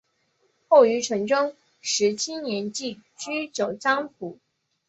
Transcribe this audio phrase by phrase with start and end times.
[0.67, 4.39] 后于崇祯十七年寄居九江府。